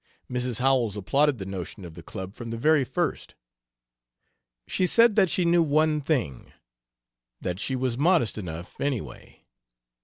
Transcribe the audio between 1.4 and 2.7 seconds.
notion of the club from the